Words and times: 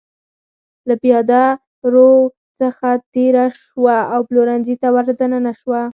له 0.87 0.95
پېاده 1.01 1.43
رو 1.93 2.09
څخه 2.59 2.89
تېره 3.13 3.45
شوه 3.63 3.97
او 4.13 4.19
پلورنځي 4.29 4.75
ته 4.81 4.87
ور 4.95 5.05
دننه 5.19 5.51
شوه. 5.61 5.81